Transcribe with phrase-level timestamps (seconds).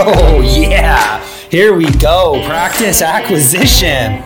[0.00, 1.20] Oh, yeah.
[1.50, 2.40] Here we go.
[2.46, 4.22] Practice acquisition.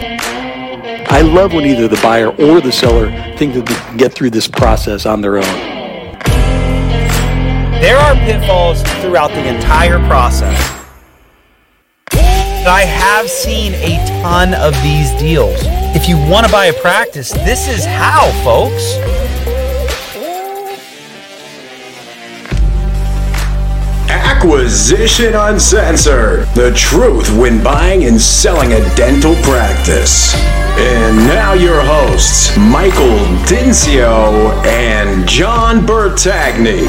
[1.09, 4.31] I love when either the buyer or the seller think that they can get through
[4.31, 5.73] this process on their own.
[7.81, 10.59] There are pitfalls throughout the entire process.
[12.13, 15.59] I have seen a ton of these deals.
[15.97, 18.95] If you want to buy a practice, this is how, folks.
[24.43, 26.49] Acquisition Uncensored.
[26.57, 30.35] The truth when buying and selling a dental practice.
[30.35, 36.83] And now your hosts, Michael Dinsio and John Bertagni.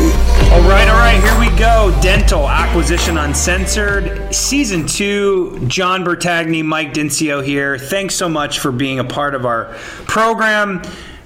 [0.51, 1.95] All right, all right, here we go.
[2.01, 5.67] Dental Acquisition Uncensored, Season 2.
[5.67, 7.77] John Bertagni, Mike Dinsio here.
[7.77, 9.65] Thanks so much for being a part of our
[10.07, 10.81] program.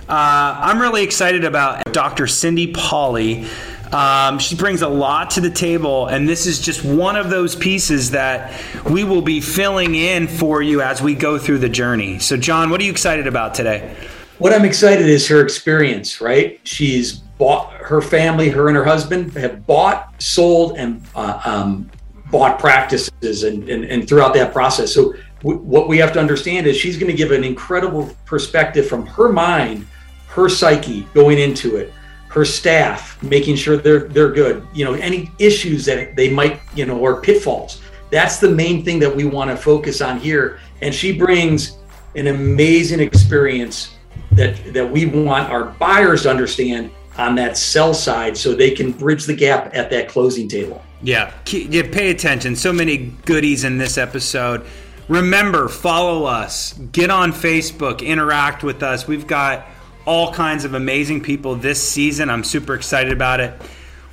[0.09, 2.27] Uh, I'm really excited about Dr.
[2.27, 3.47] Cindy Pauley.
[3.93, 7.55] Um, she brings a lot to the table, and this is just one of those
[7.55, 12.19] pieces that we will be filling in for you as we go through the journey.
[12.19, 13.95] So, John, what are you excited about today?
[14.39, 16.59] What I'm excited is her experience, right?
[16.63, 21.89] She's bought her family, her and her husband have bought, sold, and uh, um,
[22.29, 24.93] bought practices and, and, and throughout that process.
[24.93, 25.13] So,
[25.43, 29.05] w- what we have to understand is she's going to give an incredible perspective from
[29.05, 29.87] her mind,
[30.27, 31.93] her psyche going into it
[32.29, 34.67] her staff, making sure they're they're good.
[34.73, 37.81] You know, any issues that they might, you know, or pitfalls.
[38.09, 40.59] That's the main thing that we want to focus on here.
[40.81, 41.77] And she brings
[42.15, 43.95] an amazing experience
[44.31, 48.91] that that we want our buyers to understand on that sell side so they can
[48.91, 50.83] bridge the gap at that closing table.
[51.01, 52.55] Yeah, yeah pay attention.
[52.55, 54.65] So many goodies in this episode.
[55.07, 59.07] Remember, follow us, get on Facebook, interact with us.
[59.07, 59.65] We've got
[60.07, 62.29] all kinds of amazing people this season.
[62.29, 63.53] I'm super excited about it.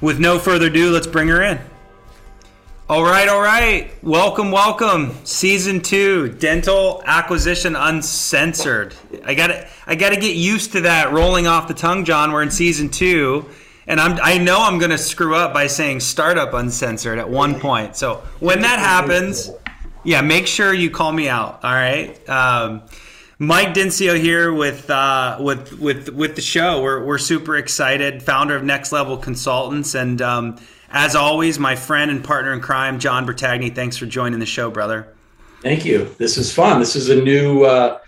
[0.01, 1.59] With no further ado, let's bring her in.
[2.91, 3.95] All right, all right.
[4.03, 5.15] Welcome, welcome.
[5.25, 8.95] Season two, Dental Acquisition Uncensored.
[9.25, 12.33] I got to I got to get used to that rolling off the tongue, John.
[12.33, 13.49] We're in season two,
[13.87, 17.59] and I'm I know I'm going to screw up by saying Startup Uncensored at one
[17.61, 17.97] point.
[17.97, 19.51] So when that happens,
[20.03, 21.65] yeah, make sure you call me out.
[21.65, 22.29] All right.
[22.29, 22.83] Um,
[23.39, 26.83] Mike Dinsio here with uh, with with with the show.
[26.83, 28.23] We're we're super excited.
[28.23, 30.57] Founder of Next Level Consultants, and um,
[30.91, 33.75] as always, my friend and partner in crime, John Bertagni.
[33.75, 35.15] Thanks for joining the show, brother.
[35.63, 36.15] Thank you.
[36.19, 36.79] This is fun.
[36.79, 37.99] This is a new uh,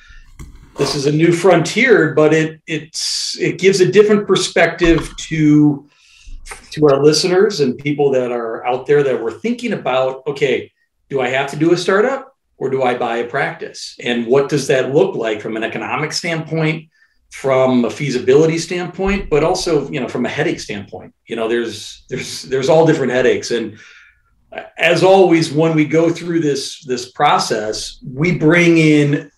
[0.78, 5.88] this is a new frontier, but it it's it gives a different perspective to
[6.70, 10.24] to our listeners and people that are out there that were thinking about.
[10.28, 10.70] Okay,
[11.08, 12.35] do I have to do a startup?
[12.58, 13.96] Or do I buy a practice?
[14.02, 16.88] And what does that look like from an economic standpoint,
[17.30, 21.14] from a feasibility standpoint, but also, you know, from a headache standpoint?
[21.26, 23.50] You know, there's there's there's all different headaches.
[23.50, 23.78] And
[24.78, 29.30] as always, when we go through this this process, we bring in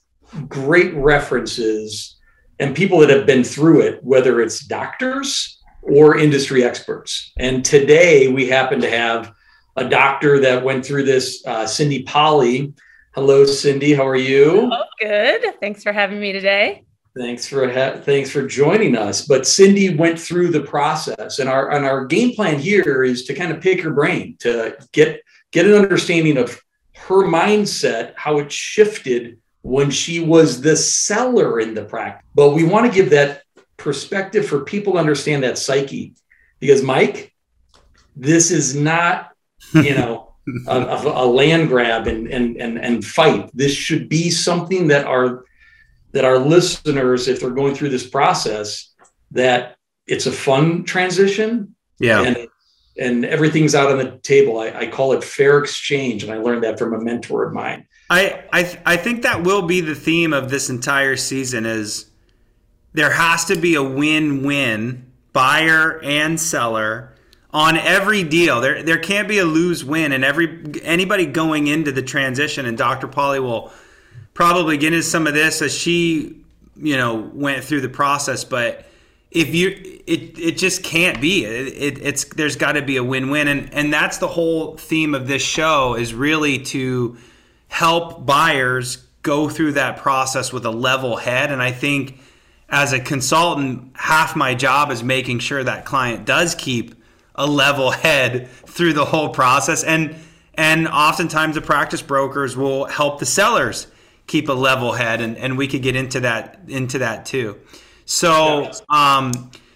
[0.47, 2.17] great references
[2.61, 7.33] and people that have been through it, whether it's doctors or industry experts.
[7.39, 9.33] And today we happen to have
[9.77, 12.75] a doctor that went through this, uh, Cindy Pauley,
[13.19, 13.95] Hello, Cindy.
[13.95, 14.71] How are you?
[14.73, 15.59] Oh, good.
[15.59, 16.85] Thanks for having me today.
[17.19, 19.27] Thanks for ha- thanks for joining us.
[19.27, 23.35] But Cindy went through the process, and our and our game plan here is to
[23.35, 25.21] kind of pick her brain to get
[25.51, 26.63] get an understanding of
[26.95, 32.25] her mindset, how it shifted when she was the seller in the practice.
[32.37, 33.43] But we want to give that
[33.79, 36.15] perspective for people to understand that psyche,
[36.61, 37.35] because Mike,
[38.15, 39.33] this is not
[39.75, 40.28] you know
[40.67, 43.51] a, a, land grab and, and and and fight.
[43.55, 45.45] This should be something that our
[46.13, 48.93] that our listeners, if they're going through this process,
[49.33, 49.77] that
[50.07, 51.75] it's a fun transition.
[52.01, 52.23] Yeah.
[52.23, 52.49] And
[52.99, 54.59] and everything's out on the table.
[54.59, 57.87] I, I call it fair exchange, and I learned that from a mentor of mine.
[58.11, 62.07] I I, th- I think that will be the theme of this entire season is
[62.93, 67.15] there has to be a win-win buyer and seller
[67.51, 68.61] on every deal.
[68.61, 72.67] There there can't be a lose win, and every anybody going into the transition.
[72.67, 73.09] And Dr.
[73.09, 73.73] Pauley will
[74.35, 76.37] probably get into some of this as she
[76.77, 78.85] you know went through the process, but.
[79.31, 79.69] If you,
[80.07, 81.45] it, it just can't be.
[81.45, 85.15] It, it it's there's got to be a win-win, and and that's the whole theme
[85.15, 87.19] of this show is really to
[87.69, 91.53] help buyers go through that process with a level head.
[91.53, 92.21] And I think
[92.69, 96.95] as a consultant, half my job is making sure that client does keep
[97.39, 100.15] a level head through the whole process and
[100.55, 103.87] and oftentimes the practice brokers will help the sellers
[104.27, 107.59] keep a level head and, and we could get into that into that too
[108.05, 109.33] so um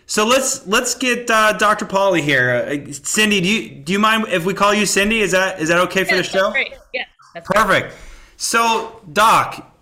[0.07, 1.87] So let's let's get uh, Dr.
[1.87, 2.51] Pauley here.
[2.69, 5.21] Uh, Cindy, do you do you mind if we call you Cindy?
[5.21, 6.51] Is that is that okay for yeah, the show?
[6.51, 6.75] Great.
[6.93, 7.05] Yeah,
[7.43, 7.95] perfect.
[8.37, 9.75] So, Doc,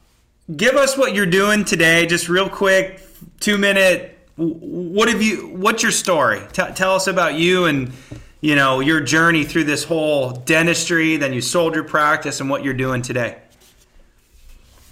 [0.57, 3.01] give us what you're doing today, just real quick,
[3.41, 4.20] two minute.
[4.41, 5.49] What have you?
[5.49, 6.41] What's your story?
[6.55, 7.93] T- tell us about you and
[8.41, 11.19] you know your journey through this whole dentistry.
[11.19, 13.37] Then you sold your practice and what you're doing today.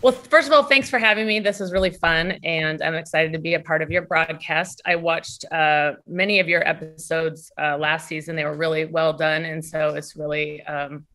[0.03, 1.41] Well, first of all, thanks for having me.
[1.41, 4.83] This is really fun, and I'm excited to be a part of your broadcast.
[4.85, 9.47] I watched uh, many of your episodes uh, last season; they were really well done,
[9.47, 11.07] and so it's really um,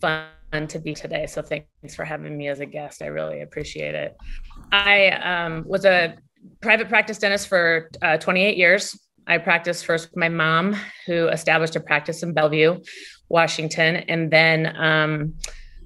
[0.00, 0.26] fun
[0.66, 1.26] to be today.
[1.26, 3.00] So thanks for having me as a guest.
[3.00, 4.16] I really appreciate it.
[4.72, 6.16] I um, was a
[6.60, 8.98] private practice dentist for uh, 28 years.
[9.26, 10.76] I practiced first with my mom,
[11.06, 12.80] who established a practice in Bellevue,
[13.28, 14.74] Washington, and then.
[14.76, 15.34] Um,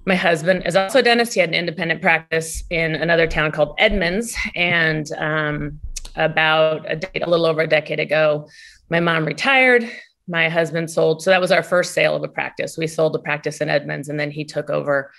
[0.06, 1.32] my husband is also a dentist.
[1.32, 4.36] He had an independent practice in another town called Edmonds.
[4.54, 5.80] And um,
[6.16, 8.48] about a, a little over a decade ago,
[8.90, 9.88] my mom retired.
[10.28, 11.22] My husband sold.
[11.22, 12.76] So that was our first sale of a practice.
[12.78, 15.10] We sold a practice in Edmonds, and then he took over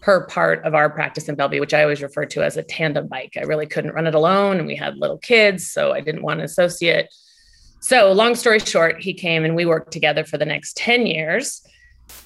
[0.00, 3.08] her part of our practice in Bellevue, which I always refer to as a tandem
[3.08, 3.34] bike.
[3.36, 6.40] I really couldn't run it alone, and we had little kids, so I didn't want
[6.40, 7.12] an associate.
[7.80, 11.62] So, long story short, he came and we worked together for the next 10 years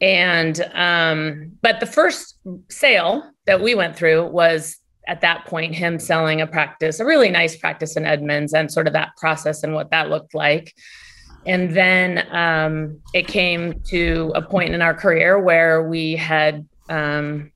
[0.00, 2.38] and um, but the first
[2.68, 4.78] sale that we went through was
[5.08, 8.86] at that point him selling a practice, a really nice practice in Edmonds, and sort
[8.86, 10.74] of that process and what that looked like.
[11.44, 17.50] And then um, it came to a point in our career where we had um,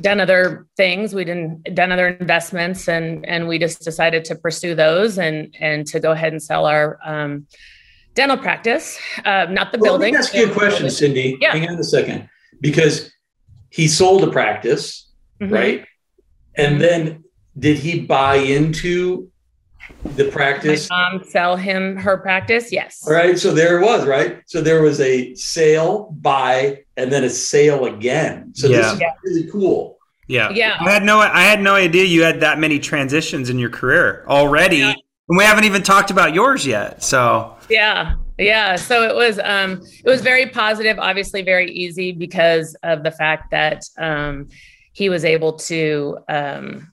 [0.00, 1.14] done other things.
[1.14, 5.86] We didn't done other investments, and and we just decided to pursue those and and
[5.88, 7.46] to go ahead and sell our um,
[8.14, 10.14] dental practice, uh, not the well, building.
[10.14, 11.38] Let me ask you a question, Cindy.
[11.40, 11.52] Yeah.
[11.52, 12.28] Hang on a second.
[12.60, 13.10] Because
[13.70, 15.10] he sold a practice,
[15.40, 15.52] mm-hmm.
[15.52, 15.86] right?
[16.56, 17.24] And then
[17.58, 19.31] did he buy into
[20.16, 20.88] the practice?
[20.90, 22.72] My mom sell him her practice.
[22.72, 23.04] Yes.
[23.06, 23.38] All right.
[23.38, 24.42] So there it was, right?
[24.46, 28.54] So there was a sale, buy, and then a sale again.
[28.54, 28.76] So yeah.
[28.76, 29.12] this is yeah.
[29.24, 29.98] really cool.
[30.28, 30.50] Yeah.
[30.50, 30.76] Yeah.
[30.80, 34.24] I had no I had no idea you had that many transitions in your career
[34.28, 34.78] already.
[34.78, 34.94] Yeah.
[35.28, 37.02] And we haven't even talked about yours yet.
[37.02, 38.14] So yeah.
[38.38, 38.76] Yeah.
[38.76, 43.50] So it was um it was very positive, obviously very easy because of the fact
[43.50, 44.48] that um
[44.92, 46.91] he was able to um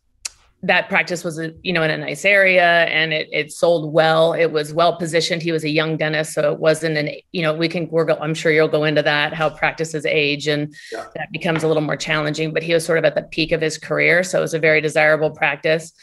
[0.61, 4.33] that practice was you know in a nice area and it, it sold well.
[4.33, 5.41] It was well positioned.
[5.41, 8.17] He was a young dentist so it wasn't an you know we can we're go,
[8.19, 11.05] i'm sure you'll go into that how practices age and yeah.
[11.15, 13.61] that becomes a little more challenging but he was sort of at the peak of
[13.61, 15.93] his career so it was a very desirable practice.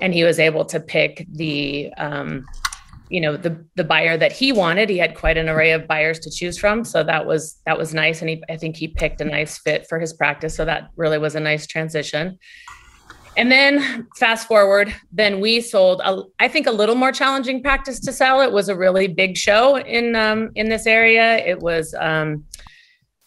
[0.00, 2.46] And he was able to pick the um,
[3.10, 4.88] you know the the buyer that he wanted.
[4.88, 7.92] He had quite an array of buyers to choose from so that was that was
[7.92, 8.20] nice.
[8.20, 11.18] And he i think he picked a nice fit for his practice so that really
[11.18, 12.38] was a nice transition
[13.38, 17.98] and then fast forward then we sold a, I think a little more challenging practice
[18.00, 21.94] to sell it was a really big show in um, in this area it was
[21.98, 22.44] um,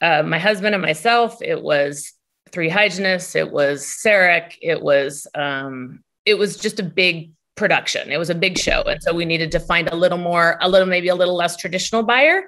[0.02, 2.14] uh, my husband and myself it was
[2.52, 8.12] three hygienists it was CEREC it was um, it was just a big production.
[8.12, 8.82] It was a big show.
[8.84, 11.56] And so we needed to find a little more, a little, maybe a little less
[11.56, 12.44] traditional buyer.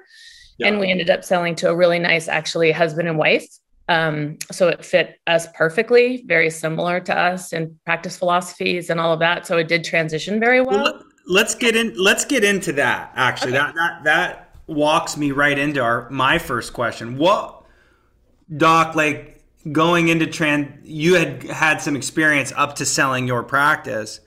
[0.58, 0.68] Yeah.
[0.68, 3.46] And we ended up selling to a really nice, actually, husband and wife.
[3.88, 9.12] Um, so it fit us perfectly, very similar to us and practice philosophies and all
[9.12, 9.46] of that.
[9.46, 10.82] So it did transition very well.
[10.82, 11.94] well let's get in.
[11.96, 13.12] Let's get into that.
[13.14, 13.58] Actually, okay.
[13.58, 17.18] that that that walks me right into our my first question.
[17.18, 17.64] What,
[18.56, 18.94] Doc?
[18.94, 24.20] Like going into trans, you had had some experience up to selling your practice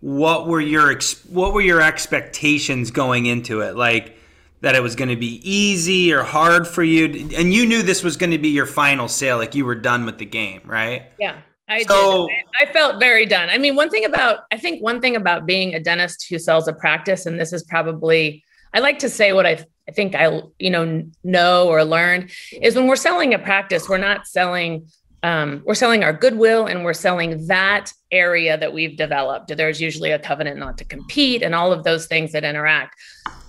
[0.00, 0.98] what were your
[1.28, 4.16] what were your expectations going into it like
[4.62, 8.02] that it was going to be easy or hard for you and you knew this
[8.02, 11.04] was going to be your final sale like you were done with the game right
[11.18, 11.40] yeah
[11.70, 12.36] I so, did.
[12.58, 13.48] I, I felt very done.
[13.48, 16.66] I mean, one thing about I think one thing about being a dentist who sells
[16.66, 18.42] a practice, and this is probably
[18.74, 22.74] I like to say what I I think I you know know or learned is
[22.74, 24.88] when we're selling a practice, we're not selling
[25.22, 29.54] um, we're selling our goodwill and we're selling that area that we've developed.
[29.54, 32.96] There's usually a covenant not to compete and all of those things that interact.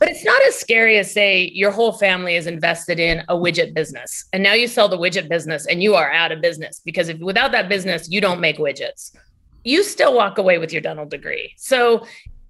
[0.01, 3.75] But it's not as scary as, say, your whole family is invested in a widget
[3.75, 4.25] business.
[4.33, 7.19] And now you sell the widget business and you are out of business because if
[7.19, 9.15] without that business, you don't make widgets.
[9.63, 11.53] You still walk away with your dental degree.
[11.55, 12.03] So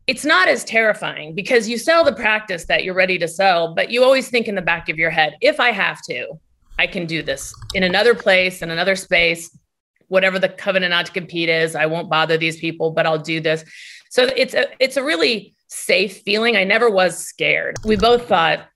[0.07, 3.91] it's not as terrifying because you sell the practice that you're ready to sell, but
[3.91, 6.39] you always think in the back of your head, if I have to,
[6.79, 9.53] I can do this in another place, in another space,
[10.07, 11.75] whatever the covenant not to compete is.
[11.75, 13.65] I won't bother these people, but I'll do this.
[14.09, 16.55] So it's a it's a really safe feeling.
[16.55, 17.77] I never was scared.
[17.85, 18.67] We both thought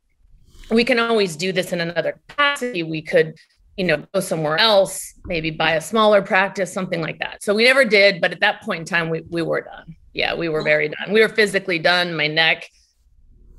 [0.71, 2.83] we can always do this in another capacity.
[2.83, 3.35] We could
[3.77, 7.43] you know, go somewhere else, maybe buy a smaller practice, something like that.
[7.43, 9.95] So we never did, but at that point in time, we, we were done.
[10.13, 11.11] Yeah, we were very done.
[11.11, 12.15] We were physically done.
[12.15, 12.69] My neck.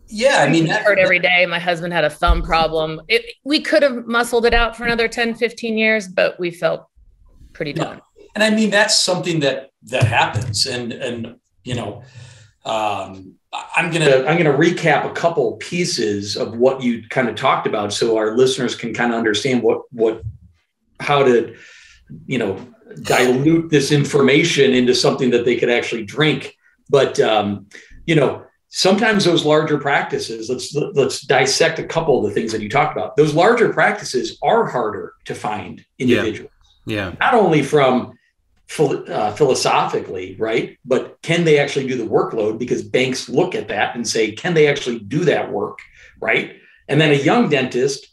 [0.08, 1.44] Yeah, I mean, that hurt every day.
[1.46, 3.02] My husband had a thumb problem.
[3.08, 6.86] It, we could have muscled it out for another 10, 15 years, but we felt
[7.52, 8.00] pretty done.
[8.34, 10.64] And I mean, that's something that that happens.
[10.66, 12.02] And and you know,
[12.66, 17.66] um, I'm gonna I'm gonna recap a couple pieces of what you kind of talked
[17.66, 20.22] about, so our listeners can kind of understand what what
[21.00, 21.56] how to
[22.26, 22.60] you know
[23.02, 26.54] dilute this information into something that they could actually drink.
[26.90, 27.68] But um,
[28.04, 30.50] you know, sometimes those larger practices.
[30.50, 33.16] Let's let's dissect a couple of the things that you talked about.
[33.16, 36.50] Those larger practices are harder to find individuals.
[36.84, 37.10] Yeah.
[37.10, 37.14] yeah.
[37.20, 38.12] Not only from
[38.78, 40.78] uh, philosophically, right?
[40.84, 42.58] But can they actually do the workload?
[42.58, 45.78] Because banks look at that and say, can they actually do that work,
[46.20, 46.56] right?
[46.88, 48.08] And then a young dentist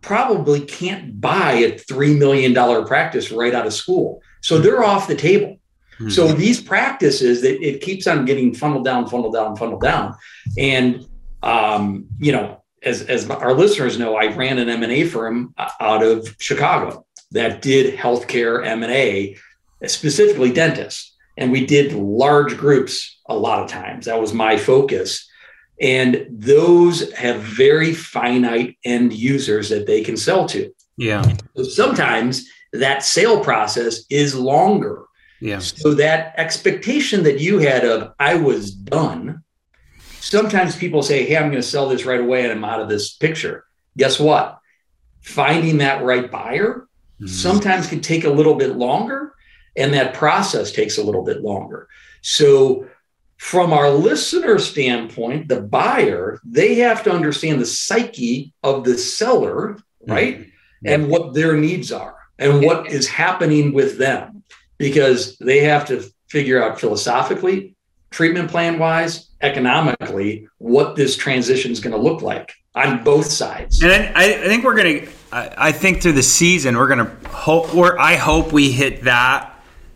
[0.00, 2.54] probably can't buy a $3 million
[2.86, 4.22] practice right out of school.
[4.40, 5.58] So they're off the table.
[5.94, 6.10] Mm-hmm.
[6.10, 10.14] So these practices, it, it keeps on getting funneled down, funneled down, funneled down.
[10.56, 11.06] And,
[11.42, 16.36] um, you know, as, as our listeners know, I ran an M&A firm out of
[16.38, 19.36] Chicago that did healthcare M&A
[19.86, 21.14] specifically dentists.
[21.36, 24.06] And we did large groups a lot of times.
[24.06, 25.28] That was my focus.
[25.80, 30.72] And those have very finite end users that they can sell to.
[30.96, 31.22] Yeah.
[31.54, 35.04] So sometimes that sale process is longer.
[35.40, 35.60] Yeah.
[35.60, 39.44] So that expectation that you had of I was done,
[40.20, 42.88] sometimes people say, Hey, I'm going to sell this right away and I'm out of
[42.88, 43.64] this picture.
[43.96, 44.58] Guess what?
[45.22, 46.88] Finding that right buyer
[47.20, 47.26] mm-hmm.
[47.26, 49.34] sometimes can take a little bit longer
[49.78, 51.88] and that process takes a little bit longer.
[52.20, 52.86] So,
[53.36, 59.78] from our listener standpoint, the buyer, they have to understand the psyche of the seller,
[60.02, 60.10] mm-hmm.
[60.10, 60.38] right?
[60.38, 60.88] Mm-hmm.
[60.88, 64.42] And what their needs are and what is happening with them
[64.76, 67.76] because they have to figure out philosophically,
[68.10, 73.82] treatment plan wise, economically, what this transition is going to look like on both sides.
[73.82, 77.28] And I, I think we're going to, I think through the season, we're going to
[77.28, 79.47] hope, or I hope we hit that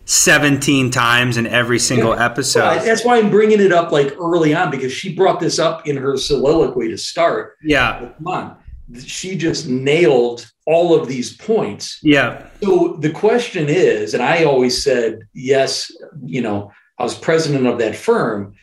[0.05, 2.25] 17 times in every single yeah.
[2.25, 2.59] episode.
[2.59, 5.87] Well, that's why I'm bringing it up like early on because she brought this up
[5.87, 7.57] in her soliloquy to start.
[7.63, 8.09] Yeah.
[8.17, 8.57] Come on.
[8.99, 11.99] She just nailed all of these points.
[12.03, 12.47] Yeah.
[12.61, 15.91] So the question is, and I always said, yes,
[16.23, 18.55] you know, I was president of that firm,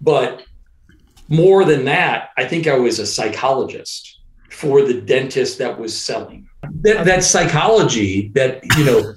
[0.00, 0.44] but
[1.28, 4.20] more than that, I think I was a psychologist
[4.50, 6.48] for the dentist that was selling.
[6.82, 9.14] That, that psychology that, you know,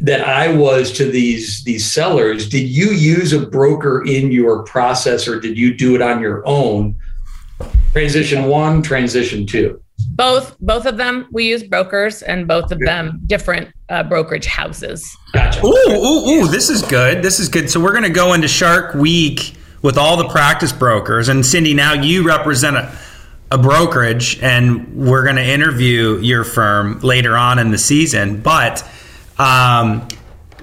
[0.00, 5.26] that I was to these these sellers, did you use a broker in your process
[5.26, 6.96] or did you do it on your own?
[7.92, 9.82] Transition one, transition two.
[10.10, 11.26] Both, both of them.
[11.32, 15.16] We use brokers, and both of them different uh, brokerage houses.
[15.32, 15.64] Gotcha.
[15.64, 16.46] Ooh, ooh, ooh!
[16.46, 17.22] This is good.
[17.22, 17.68] This is good.
[17.68, 21.74] So we're going to go into Shark Week with all the practice brokers, and Cindy,
[21.74, 22.96] now you represent a,
[23.50, 28.88] a brokerage, and we're going to interview your firm later on in the season, but
[29.38, 30.06] um,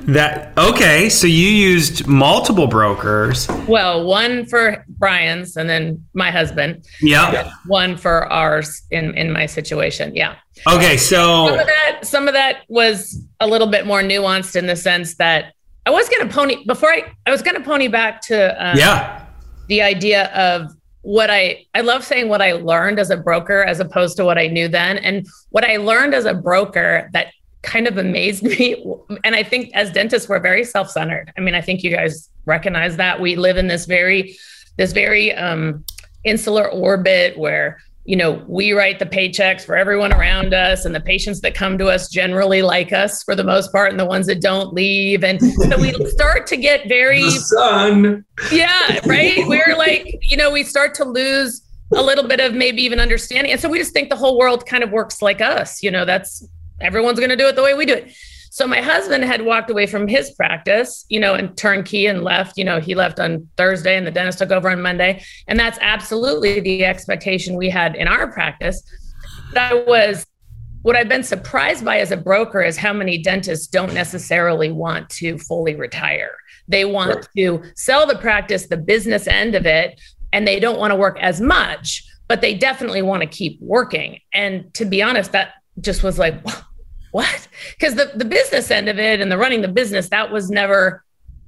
[0.07, 3.47] that okay, so you used multiple brokers.
[3.67, 6.85] Well, one for Brian's and then my husband.
[7.01, 7.51] Yeah.
[7.65, 10.15] One for ours in in my situation.
[10.15, 10.35] Yeah.
[10.67, 14.67] Okay, so some of that some of that was a little bit more nuanced in
[14.67, 15.53] the sense that
[15.85, 18.77] I was going to pony before I I was going to pony back to um,
[18.77, 19.25] yeah
[19.67, 23.79] the idea of what I I love saying what I learned as a broker as
[23.79, 27.27] opposed to what I knew then and what I learned as a broker that
[27.65, 28.81] kind of amazed me.
[29.23, 31.33] And I think as dentists, we're very self-centered.
[31.37, 33.19] I mean, I think you guys recognize that.
[33.19, 34.37] We live in this very,
[34.77, 35.83] this very um,
[36.23, 40.99] insular orbit where you know we write the paychecks for everyone around us and the
[40.99, 44.27] patients that come to us generally like us for the most part and the ones
[44.27, 45.23] that don't leave.
[45.23, 48.25] And so we start to get very the sun.
[48.51, 49.47] Yeah right?
[49.47, 51.63] We're like you know we start to lose
[51.95, 53.51] a little bit of maybe even understanding.
[53.51, 55.81] And so we just think the whole world kind of works like us.
[55.81, 56.47] You know that's
[56.81, 58.15] everyone's going to do it the way we do it.
[58.55, 62.57] So my husband had walked away from his practice, you know, and turnkey and left.
[62.57, 65.21] You know, he left on Thursday and the dentist took over on Monday.
[65.49, 68.81] And that's absolutely the expectation we had in our practice.
[69.51, 70.25] That was
[70.83, 75.09] what I've been surprised by as a broker is how many dentists don't necessarily want
[75.09, 76.37] to fully retire.
[76.69, 77.27] They want right.
[77.35, 79.99] to sell the practice, the business end of it,
[80.31, 84.19] and they don't want to work as much, but they definitely want to keep working.
[84.33, 86.35] And to be honest, that just was like,
[87.11, 87.47] what?
[87.77, 91.05] Because the, the business end of it and the running the business, that was never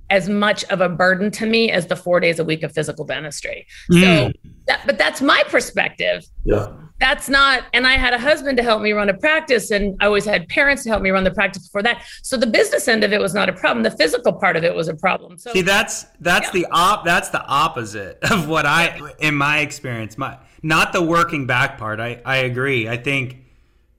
[0.09, 3.05] as much of a burden to me as the four days a week of physical
[3.05, 3.67] dentistry.
[3.91, 4.01] Mm.
[4.01, 4.31] So,
[4.67, 6.23] that, but that's my perspective.
[6.45, 6.71] Yeah.
[6.99, 10.07] That's not, and I had a husband to help me run a practice, and I
[10.07, 12.03] always had parents to help me run the practice before that.
[12.23, 13.83] So the business end of it was not a problem.
[13.83, 15.37] The physical part of it was a problem.
[15.37, 16.61] So see, that's that's yeah.
[16.61, 21.45] the op that's the opposite of what I, in my experience, my not the working
[21.45, 21.99] back part.
[21.99, 22.89] I I agree.
[22.89, 23.43] I think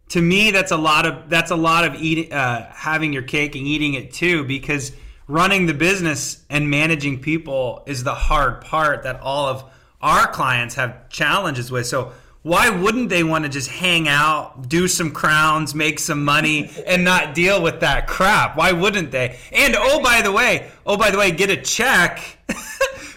[0.09, 3.55] to me that's a lot of that's a lot of eating uh, having your cake
[3.55, 4.93] and eating it too because
[5.29, 9.65] running the business and managing people is the hard part that all of
[10.01, 11.87] our clients have challenges with.
[11.87, 12.13] So
[12.43, 17.05] why wouldn't they want to just hang out do some crowns make some money and
[17.05, 18.57] not deal with that crap?
[18.57, 19.39] Why wouldn't they?
[19.53, 22.21] And oh by the way oh by the way get a check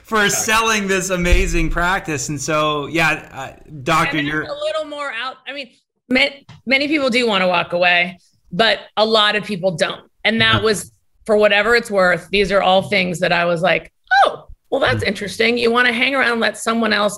[0.03, 2.27] for selling this amazing practice.
[2.27, 5.71] And so yeah uh, doctor you're a little more out i mean
[6.11, 8.19] many people do want to walk away,
[8.51, 10.09] but a lot of people don't.
[10.23, 10.91] And that was
[11.25, 12.29] for whatever it's worth.
[12.29, 13.91] These are all things that I was like,
[14.25, 15.57] oh, well, that's interesting.
[15.57, 17.17] You want to hang around, and let someone else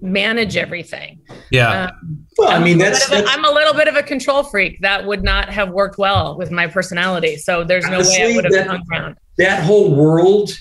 [0.00, 1.20] manage everything.
[1.50, 1.90] Yeah.
[2.02, 4.80] Um, well, I mean, that's, a, I'm a little bit of a control freak.
[4.80, 7.36] That would not have worked well with my personality.
[7.36, 9.16] So there's no way I would have that, hung around.
[9.38, 10.58] That whole world,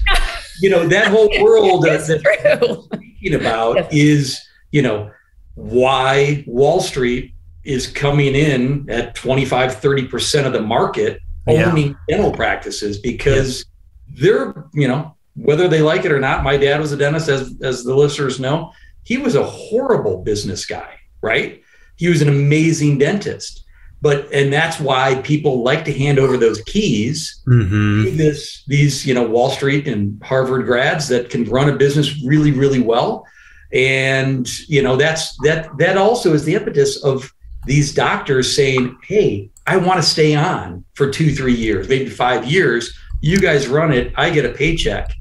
[0.61, 3.87] you know, that whole world that, that thinking about yes.
[3.91, 5.11] is, you know,
[5.55, 7.32] why Wall Street
[7.63, 12.15] is coming in at 25 30% of the market owning yeah.
[12.15, 13.65] dental practices because
[14.13, 14.21] yeah.
[14.21, 17.55] they're you know whether they like it or not my dad was a dentist as
[17.61, 18.71] as the listeners know
[19.03, 21.61] he was a horrible business guy right
[21.97, 23.63] he was an amazing dentist
[24.01, 28.03] but and that's why people like to hand over those keys mm-hmm.
[28.03, 32.23] to this these you know wall street and harvard grads that can run a business
[32.23, 33.25] really really well
[33.73, 37.33] and you know that's that that also is the impetus of
[37.65, 42.45] these doctors saying, Hey, I want to stay on for two, three years, maybe five
[42.45, 42.97] years.
[43.21, 45.13] You guys run it, I get a paycheck.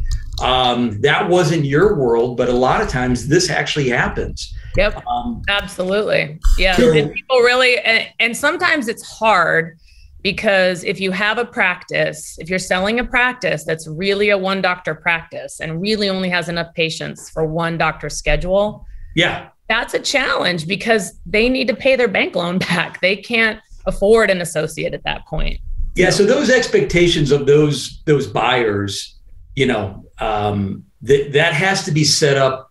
[0.43, 4.53] Um, that wasn't your world, but a lot of times this actually happens.
[4.77, 5.07] Yep.
[5.07, 6.41] Um, Absolutely.
[6.59, 6.77] Yeah.
[6.77, 9.79] So, and people really, and, and sometimes it's hard
[10.23, 14.63] because if you have a practice, if you're selling a practice that's really a one
[14.63, 19.99] doctor practice and really only has enough patients for one doctor schedule, yeah, that's a
[19.99, 23.00] challenge because they need to pay their bank loan back.
[23.00, 25.58] They can't afford an associate at that point.
[25.95, 29.19] Yeah, so those expectations of those those buyers,
[29.54, 32.71] you know, um, that that has to be set up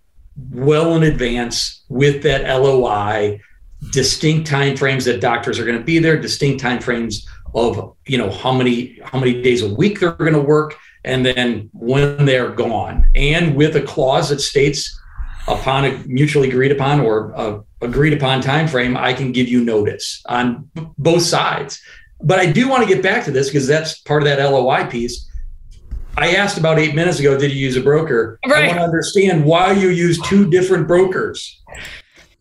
[0.51, 3.39] well in advance with that LOI,
[3.91, 8.17] distinct time frames that doctors are going to be there, distinct time frames of you
[8.17, 12.25] know how many how many days a week they're going to work, and then when
[12.25, 14.99] they're gone, and with a clause that states
[15.47, 19.63] upon a mutually agreed upon or a agreed upon time frame, I can give you
[19.63, 21.81] notice on b- both sides.
[22.21, 24.85] But I do want to get back to this because that's part of that LOI
[24.85, 25.27] piece.
[26.17, 28.39] I asked about eight minutes ago, did you use a broker?
[28.45, 28.65] Right.
[28.65, 31.61] I want to understand why you use two different brokers.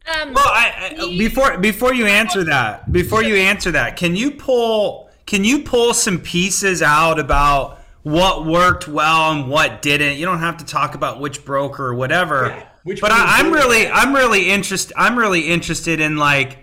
[0.06, 4.32] Um, well, I, I, before before you answer that, before you answer that, can you
[4.32, 10.18] pull can you pull some pieces out about what worked well and what didn't?
[10.18, 12.66] You don't have to talk about which broker or whatever.
[12.82, 14.94] Which but I, am really, I'm really interested.
[14.96, 16.58] I'm really interested in like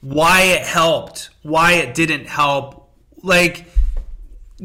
[0.00, 2.90] why it helped, why it didn't help.
[3.22, 3.66] Like,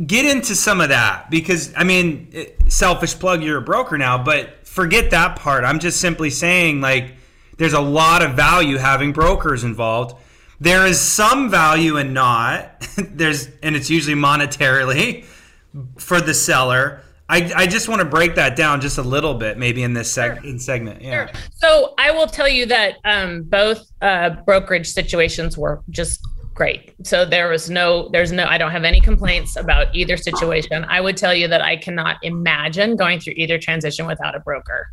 [0.06, 3.44] get into some of that because I mean, it, selfish plug.
[3.44, 5.64] You're a broker now, but forget that part.
[5.64, 7.16] I'm just simply saying like
[7.58, 10.16] there's a lot of value having brokers involved.
[10.60, 12.88] There is some value in not.
[12.98, 15.26] there's and it's usually monetarily
[15.98, 19.58] for the seller I, I just want to break that down just a little bit,
[19.58, 20.50] maybe in this seg- sure.
[20.50, 21.02] in segment.
[21.02, 21.28] Yeah.
[21.28, 21.42] Sure.
[21.56, 26.22] So I will tell you that um, both uh, brokerage situations were just
[26.54, 26.96] great.
[27.04, 30.86] So there was no, there's no, I don't have any complaints about either situation.
[30.90, 34.88] I would tell you that I cannot imagine going through either transition without a broker.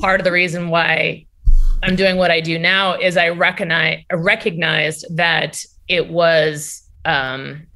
[0.00, 1.26] Part of the reason why
[1.82, 7.66] I'm doing what I do now is I recognize recognized that it was um,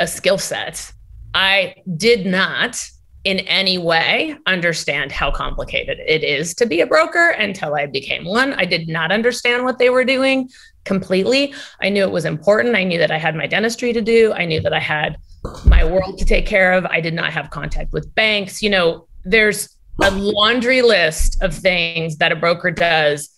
[0.00, 0.92] a skill set.
[1.32, 2.84] I did not
[3.24, 8.24] in any way understand how complicated it is to be a broker until I became
[8.24, 8.52] one.
[8.54, 10.50] I did not understand what they were doing
[10.84, 11.54] completely.
[11.80, 12.76] I knew it was important.
[12.76, 14.32] I knew that I had my dentistry to do.
[14.34, 15.16] I knew that I had
[15.64, 16.84] my world to take care of.
[16.86, 18.62] I did not have contact with banks.
[18.62, 23.30] You know, there's a laundry list of things that a broker does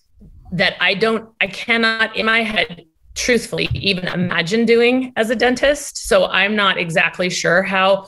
[0.52, 6.06] that I don't, I cannot in my head truthfully even imagine doing as a dentist.
[6.08, 8.06] So I'm not exactly sure how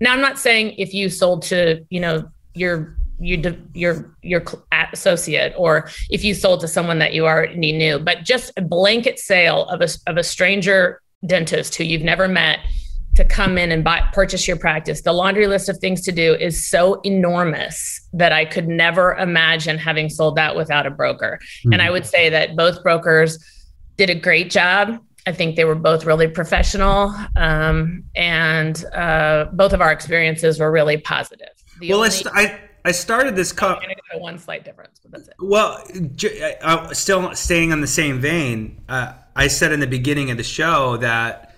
[0.00, 4.44] now, I'm not saying if you sold to, you know, your your your your
[4.92, 9.18] associate or if you sold to someone that you already knew, but just a blanket
[9.18, 12.60] sale of a of a stranger dentist who you've never met
[13.16, 16.34] to come in and buy purchase your practice the laundry list of things to do
[16.34, 21.72] is so enormous that i could never imagine having sold that without a broker mm-hmm.
[21.72, 23.44] and i would say that both brokers
[23.96, 29.72] did a great job i think they were both really professional um, and uh, both
[29.72, 33.82] of our experiences were really positive the well only- I, I started this cup.
[34.14, 35.34] Oh, one slight difference, but that's it.
[35.40, 35.84] Well,
[36.62, 40.42] uh, still staying on the same vein, uh, I said in the beginning of the
[40.42, 41.54] show that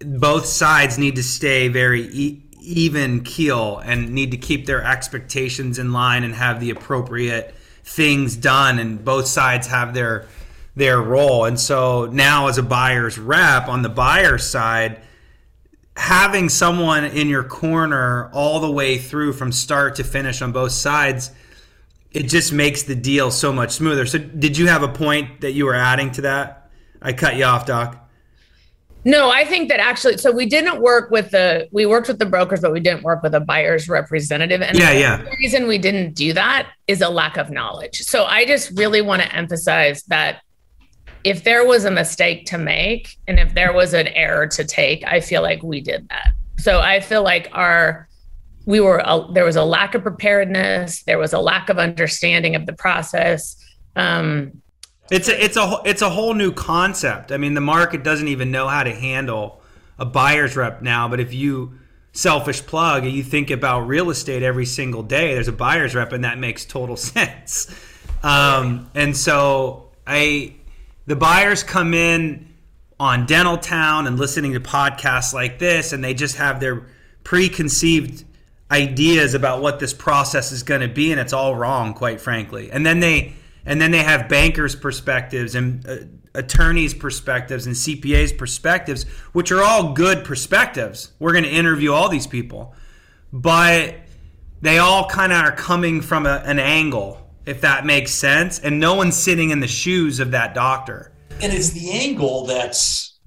[0.00, 5.78] both sides need to stay very e- even keel and need to keep their expectations
[5.78, 10.26] in line and have the appropriate things done and both sides have their
[10.76, 15.00] their role and so now as a buyer's rep on the buyer side
[15.96, 20.72] having someone in your corner all the way through from start to finish on both
[20.72, 21.32] sides
[22.12, 25.52] it just makes the deal so much smoother so did you have a point that
[25.52, 26.70] you were adding to that
[27.02, 28.00] i cut you off doc
[29.04, 32.26] no, I think that actually, so we didn't work with the, we worked with the
[32.26, 34.60] brokers, but we didn't work with a buyer's representative.
[34.60, 35.16] And yeah, yeah.
[35.22, 38.02] The reason we didn't do that is a lack of knowledge.
[38.02, 40.42] So I just really want to emphasize that
[41.24, 45.04] if there was a mistake to make and if there was an error to take,
[45.04, 46.32] I feel like we did that.
[46.58, 48.08] So I feel like our,
[48.66, 52.54] we were, a, there was a lack of preparedness, there was a lack of understanding
[52.54, 53.56] of the process.
[53.96, 54.62] Um,
[55.10, 57.32] it's a it's a it's a whole new concept.
[57.32, 59.60] I mean, the market doesn't even know how to handle
[59.98, 61.08] a buyer's rep now.
[61.08, 61.74] But if you
[62.12, 66.12] selfish plug and you think about real estate every single day, there's a buyer's rep,
[66.12, 67.72] and that makes total sense.
[68.22, 70.54] Um, and so I,
[71.10, 72.48] the buyers come in
[73.00, 76.86] on Dental Town and listening to podcasts like this, and they just have their
[77.24, 78.22] preconceived
[78.70, 82.70] ideas about what this process is going to be, and it's all wrong, quite frankly.
[82.70, 83.32] And then they
[83.66, 85.96] and then they have bankers' perspectives and uh,
[86.36, 91.10] attorneys' perspectives and CPAs' perspectives, which are all good perspectives.
[91.18, 92.72] We're going to interview all these people,
[93.32, 93.96] but
[94.60, 97.19] they all kind of are coming from a, an angle,
[97.50, 101.12] if that makes sense, and no one's sitting in the shoes of that doctor.
[101.42, 103.18] And it's the angle that's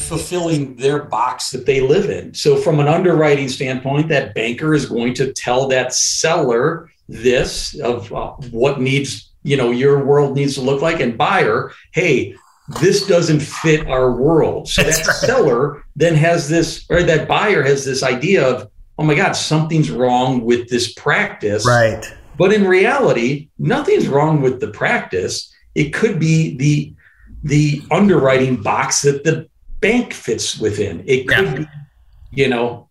[0.00, 2.32] fulfilling their box that they live in.
[2.34, 8.12] So, from an underwriting standpoint, that banker is going to tell that seller this of
[8.12, 12.34] uh, what needs you know your world needs to look like and buyer hey
[12.80, 15.16] this doesn't fit our world so that right.
[15.16, 19.90] seller then has this or that buyer has this idea of oh my god something's
[19.90, 22.04] wrong with this practice right
[22.38, 26.94] but in reality nothing's wrong with the practice it could be the
[27.42, 29.48] the underwriting box that the
[29.80, 31.54] bank fits within it could yeah.
[31.54, 31.66] be
[32.32, 32.88] you know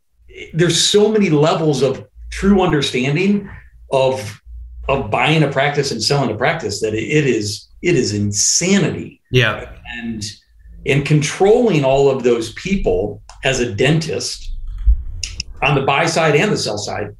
[0.54, 3.50] there's so many levels of true understanding
[3.92, 4.42] of
[4.88, 9.22] of buying a practice and selling a practice that it is it is insanity.
[9.32, 9.74] Yeah.
[9.98, 10.24] And
[10.86, 14.54] in controlling all of those people as a dentist
[15.62, 17.16] on the buy side and the sell side,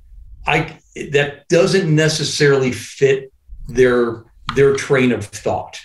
[0.46, 0.78] I
[1.12, 3.32] that doesn't necessarily fit
[3.68, 5.80] their their train of thought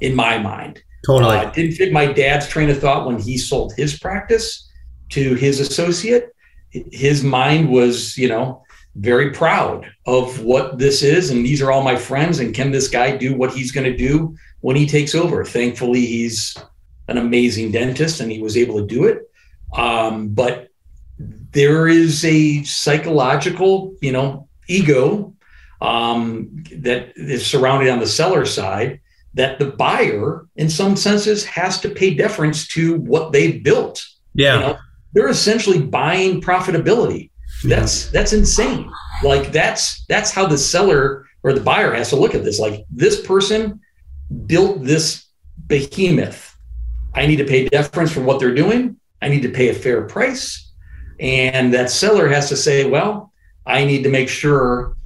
[0.00, 0.82] in my mind.
[1.04, 1.36] Totally.
[1.36, 4.68] Uh, didn't fit my dad's train of thought when he sold his practice
[5.10, 6.34] to his associate.
[6.70, 8.64] His mind was, you know,
[8.96, 11.30] very proud of what this is.
[11.30, 12.40] And these are all my friends.
[12.40, 15.44] And can this guy do what he's going to do when he takes over?
[15.44, 16.56] Thankfully, he's
[17.08, 19.30] an amazing dentist and he was able to do it.
[19.76, 20.68] Um, but
[21.18, 25.34] there is a psychological, you know, ego
[25.80, 29.00] um, that is surrounded on the seller side
[29.34, 34.04] that the buyer, in some senses, has to pay deference to what they've built.
[34.34, 34.54] Yeah.
[34.54, 34.78] You know,
[35.12, 37.30] they're essentially buying profitability.
[37.64, 38.90] That's that's insane.
[39.22, 42.58] Like that's that's how the seller or the buyer has to look at this.
[42.58, 43.80] Like this person
[44.46, 45.26] built this
[45.66, 46.56] behemoth.
[47.14, 48.96] I need to pay deference for what they're doing.
[49.22, 50.72] I need to pay a fair price.
[51.18, 53.32] And that seller has to say, well,
[53.66, 54.96] I need to make sure,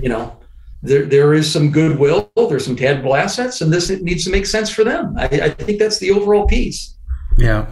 [0.00, 0.36] you know,
[0.82, 4.70] there, there is some goodwill, there's some tangible assets, and this needs to make sense
[4.70, 5.14] for them.
[5.18, 6.94] I, I think that's the overall piece.
[7.36, 7.66] Yeah.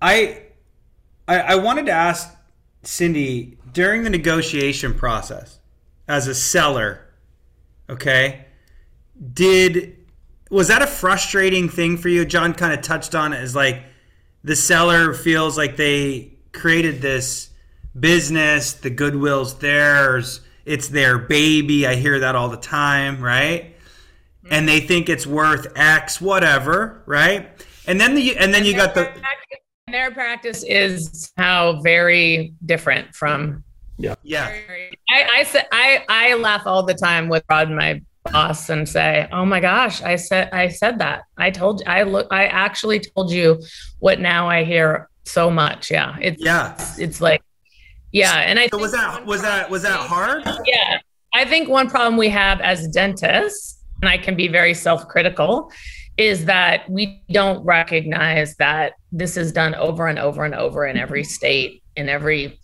[0.00, 0.42] I,
[1.26, 2.34] I I wanted to ask
[2.82, 5.58] Cindy, during the negotiation process
[6.06, 7.06] as a seller,
[7.90, 8.46] okay,
[9.34, 9.96] did
[10.50, 12.24] was that a frustrating thing for you?
[12.24, 13.82] John kind of touched on it as like
[14.42, 17.47] the seller feels like they created this
[18.00, 21.86] business, the goodwill's theirs, it's their baby.
[21.86, 23.74] I hear that all the time, right?
[24.50, 27.50] And they think it's worth X, whatever, right?
[27.86, 29.10] And then the and then you got the
[29.90, 33.64] their practice is how very different from
[33.96, 34.54] yeah yeah
[35.08, 39.26] I, I said I I laugh all the time with Rod my boss and say
[39.32, 43.30] oh my gosh I said I said that I told I look I actually told
[43.30, 43.62] you
[43.98, 45.90] what now I hear so much.
[45.90, 46.16] Yeah.
[46.20, 46.74] It's Yeah.
[46.74, 47.42] it's, it's like
[48.12, 50.44] yeah, and I So was that was that was that hard?
[50.64, 50.98] yeah.
[51.34, 55.70] I think one problem we have as dentists, and I can be very self critical,
[56.16, 60.96] is that we don't recognize that this is done over and over and over in
[60.96, 61.28] every mm-hmm.
[61.28, 62.58] state, in every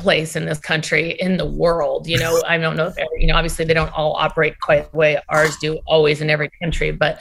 [0.00, 2.06] place in this country, in the world.
[2.08, 4.96] You know, I don't know if, you know, obviously they don't all operate quite the
[4.96, 7.20] way ours do always in every country, but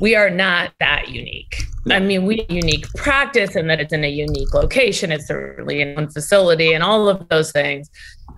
[0.00, 1.62] we are not that unique.
[1.90, 5.94] I mean, we unique practice and that it's in a unique location, it's certainly in
[5.94, 7.90] one facility and all of those things.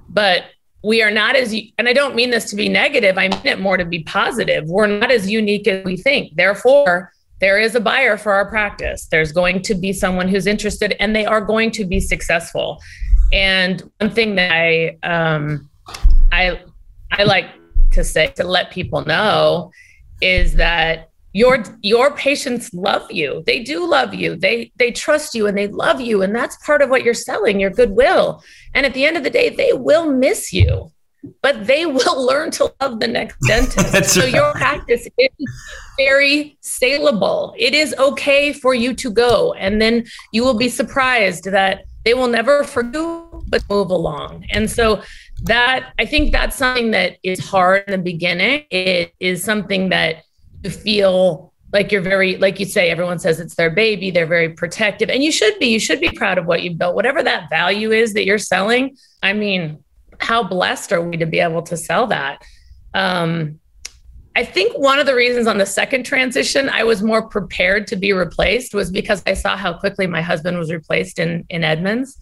[0.08, 0.44] But
[0.84, 3.58] we are not as and i don't mean this to be negative i mean it
[3.58, 7.80] more to be positive we're not as unique as we think therefore there is a
[7.80, 11.70] buyer for our practice there's going to be someone who's interested and they are going
[11.70, 12.78] to be successful
[13.34, 15.68] and one thing that i um
[16.32, 16.58] i
[17.12, 17.46] i like
[17.90, 19.70] to say to let people know
[20.22, 23.42] is that your your patients love you.
[23.44, 24.36] They do love you.
[24.36, 26.22] They they trust you and they love you.
[26.22, 28.40] And that's part of what you're selling your goodwill.
[28.72, 30.92] And at the end of the day they will miss you
[31.42, 34.14] but they will learn to love the next dentist.
[34.14, 34.32] So right.
[34.32, 35.28] your practice is
[35.96, 37.54] very saleable.
[37.58, 39.52] It is okay for you to go.
[39.54, 44.44] And then you will be surprised that they will never you but move along.
[44.50, 45.02] And so
[45.42, 48.64] that i think that's something that is hard in the beginning.
[48.70, 50.22] It is something that
[50.62, 54.50] you feel like you're very like you say everyone says it's their baby they're very
[54.50, 56.94] protective and you should be you should be proud of what you've built.
[56.94, 59.84] Whatever that value is that you're selling i mean
[60.20, 62.42] how blessed are we to be able to sell that?
[62.92, 63.60] Um,
[64.36, 67.96] i think one of the reasons on the second transition i was more prepared to
[67.96, 72.18] be replaced was because i saw how quickly my husband was replaced in in edmonds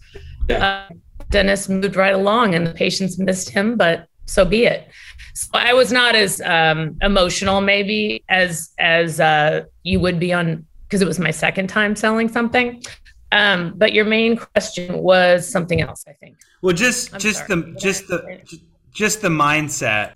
[0.49, 0.87] Yeah.
[0.89, 0.93] uh,
[1.29, 4.89] dennis moved right along and the patients missed him but so be it
[5.35, 10.63] so I was not as um, emotional, maybe as as uh, you would be on
[10.83, 12.83] because it was my second time selling something.
[13.31, 16.37] Um, but your main question was something else, I think.
[16.61, 17.61] Well, just I'm just sorry.
[17.61, 18.41] the just the
[18.93, 20.13] just the mindset.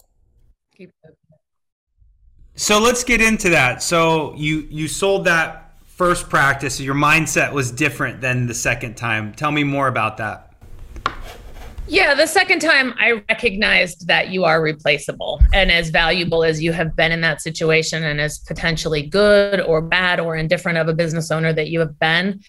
[2.60, 3.84] So let's get into that.
[3.84, 6.80] So you you sold that first practice.
[6.80, 9.32] Your mindset was different than the second time.
[9.34, 10.56] Tell me more about that.
[11.88, 16.74] Yeah, the second time I recognized that you are replaceable and as valuable as you
[16.74, 20.94] have been in that situation and as potentially good or bad or indifferent of a
[20.94, 22.42] business owner that you have been,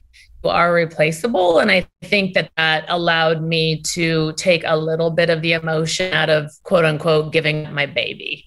[0.42, 1.58] you are replaceable.
[1.58, 6.14] And I think that that allowed me to take a little bit of the emotion
[6.14, 8.46] out of quote unquote giving up my baby.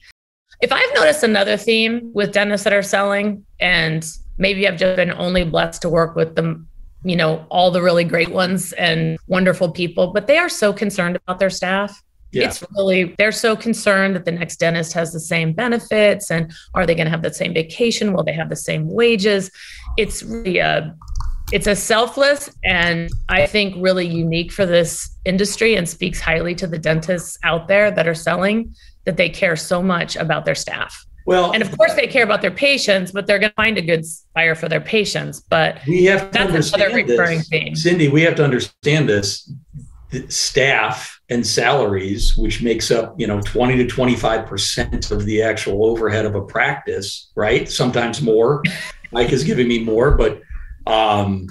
[0.62, 4.06] If I've noticed another theme with dentists that are selling, and
[4.38, 6.68] maybe I've just been only blessed to work with them
[7.04, 11.16] you know all the really great ones and wonderful people but they are so concerned
[11.16, 12.02] about their staff.
[12.34, 12.48] Yeah.
[12.48, 16.86] it's really they're so concerned that the next dentist has the same benefits and are
[16.86, 18.14] they going to have the same vacation?
[18.14, 19.52] Will they have the same wages?
[19.98, 20.96] It's really a
[21.52, 26.66] it's a selfless and i think really unique for this industry and speaks highly to
[26.66, 28.74] the dentists out there that are selling
[29.06, 32.42] that they care so much about their staff Well, and of course they care about
[32.42, 36.06] their patients but they're going to find a good buyer for their patients but we
[36.06, 37.50] have to that's another recurring this.
[37.50, 37.76] theme.
[37.76, 39.52] Cindy, we have to understand this.
[40.12, 45.86] The staff and salaries, which makes up, you know, 20 to 25% of the actual
[45.86, 47.70] overhead of a practice, right?
[47.70, 48.62] Sometimes more.
[49.14, 50.42] Mike is giving me more, but
[50.88, 51.48] um,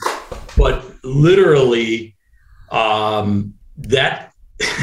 [0.56, 2.16] but literally
[2.70, 4.34] um, that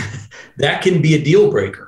[0.57, 1.86] that can be a deal breaker.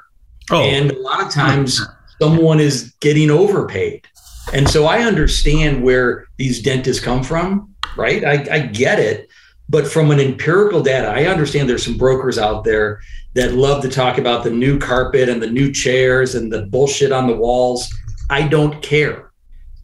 [0.51, 1.81] Oh, And a lot of times
[2.21, 4.07] someone is getting overpaid.
[4.53, 8.23] And so I understand where these dentists come from, right?
[8.23, 9.29] I, I get it.
[9.69, 13.01] But from an empirical data, I understand there's some brokers out there
[13.35, 17.11] that love to talk about the new carpet and the new chairs and the bullshit
[17.11, 17.87] on the walls.
[18.31, 19.31] I don't care.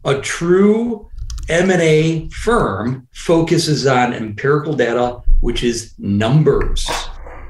[0.04, 1.08] A true
[1.48, 6.90] M&A firm focuses on empirical data, which is numbers,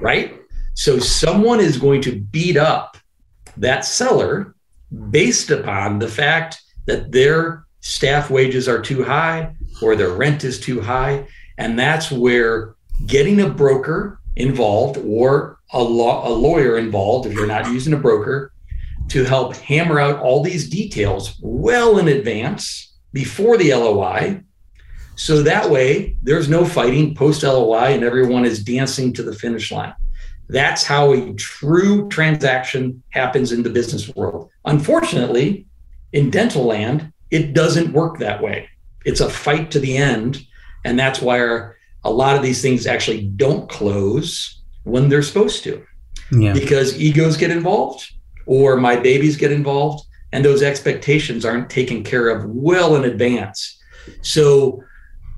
[0.01, 0.39] right?
[0.75, 2.99] So someone is going to beat up
[3.57, 4.55] that seller
[5.11, 10.61] based upon the fact that their staff wages are too high or their rent is
[10.61, 11.27] too high.
[11.59, 12.75] And that's where
[13.07, 17.99] getting a broker involved or a, law, a lawyer involved, if you're not using a
[17.99, 18.53] broker,
[19.09, 24.43] to help hammer out all these details well in advance before the LOI.
[25.15, 29.73] So that way there's no fighting post LOI and everyone is dancing to the finish
[29.73, 29.95] line.
[30.49, 34.51] That's how a true transaction happens in the business world.
[34.65, 35.67] Unfortunately,
[36.13, 38.69] in dental land, it doesn't work that way.
[39.05, 40.47] It's a fight to the end.
[40.85, 45.65] And that's why our, a lot of these things actually don't close when they're supposed
[45.65, 45.85] to
[46.33, 46.53] yeah.
[46.53, 48.13] because egos get involved
[48.47, 53.81] or my babies get involved and those expectations aren't taken care of well in advance.
[54.23, 54.83] So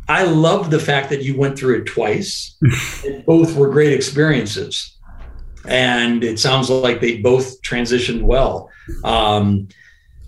[0.09, 2.57] I love the fact that you went through it twice.
[3.27, 4.97] both were great experiences.
[5.67, 8.71] And it sounds like they both transitioned well.
[9.05, 9.69] Um,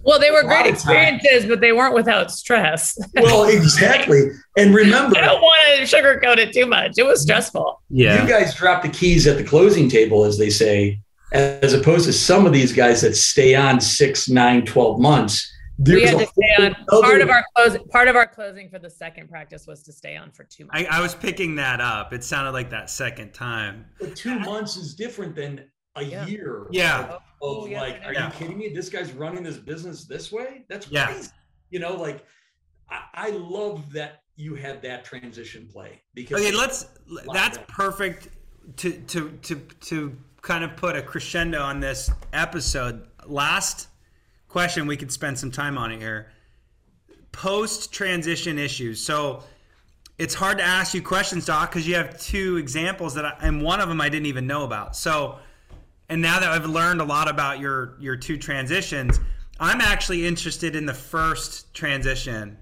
[0.02, 2.98] well, they were great experiences, but they weren't without stress.
[3.14, 4.30] well, exactly.
[4.56, 6.92] And remember, I don't want to sugarcoat it too much.
[6.96, 7.82] It was stressful.
[7.90, 8.22] Yeah.
[8.22, 11.00] You guys dropped the keys at the closing table, as they say,
[11.32, 15.52] as opposed to some of these guys that stay on six, nine, 12 months
[15.86, 18.90] we had to stay on part of our closing part of our closing for the
[18.90, 20.88] second practice was to stay on for two months.
[20.90, 22.12] I, I was picking that up.
[22.12, 23.86] It sounded like that second time.
[23.98, 26.26] But two months is different than a yeah.
[26.26, 26.66] year.
[26.70, 27.00] Yeah.
[27.00, 28.26] Of, of oh, yeah, like, are yeah.
[28.26, 28.68] you kidding me?
[28.68, 30.64] This guy's running this business this way?
[30.68, 30.94] That's crazy.
[30.94, 31.26] Yeah.
[31.70, 32.24] You know, like
[32.88, 36.86] I, I love that you had that transition play because okay, let's
[37.32, 38.28] that's perfect
[38.76, 43.06] to to to to kind of put a crescendo on this episode.
[43.26, 43.88] Last
[44.50, 46.26] question, we could spend some time on it here.
[47.32, 49.02] Post transition issues.
[49.02, 49.44] So
[50.18, 53.62] it's hard to ask you questions, Doc, because you have two examples that, I, and
[53.62, 54.96] one of them I didn't even know about.
[54.96, 55.38] So,
[56.08, 59.20] and now that I've learned a lot about your your two transitions,
[59.60, 62.58] I'm actually interested in the first transition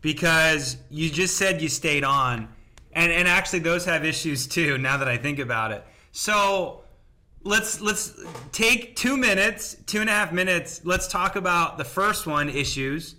[0.00, 2.48] because you just said you stayed on,
[2.92, 4.76] and and actually those have issues too.
[4.76, 6.82] Now that I think about it, so
[7.42, 8.18] let's let's
[8.52, 10.82] take two minutes, two and a half minutes.
[10.84, 13.16] Let's talk about the first one, issues,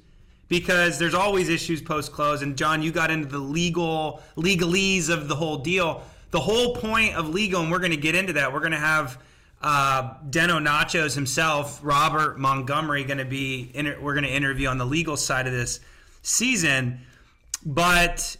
[0.47, 2.41] because there's always issues post close.
[2.41, 6.03] And John, you got into the legal legalese of the whole deal.
[6.31, 8.53] The whole point of legal, and we're going to get into that.
[8.53, 9.21] We're going to have
[9.61, 13.69] uh, Deno Nachos himself, Robert Montgomery, going to be.
[13.73, 15.81] Inter- we're going to interview on the legal side of this
[16.21, 17.01] season,
[17.65, 18.37] but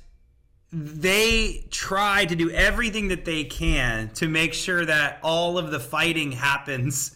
[0.71, 5.79] they try to do everything that they can to make sure that all of the
[5.79, 7.15] fighting happens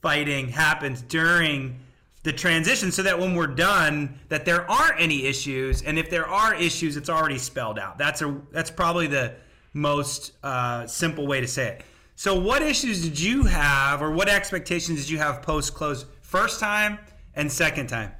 [0.00, 1.78] fighting happens during
[2.24, 5.82] the transition so that when we're done that there aren't any issues.
[5.82, 7.98] And if there are issues it's already spelled out.
[7.98, 9.34] That's a that's probably the
[9.72, 11.84] most uh, simple way to say it.
[12.14, 16.60] So what issues did you have or what expectations did you have post close first
[16.60, 16.98] time
[17.34, 18.12] and second time?